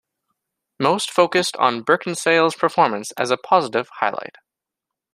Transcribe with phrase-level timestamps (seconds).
[0.79, 4.37] Most focused on Beckinsale's performance as a positive highlight.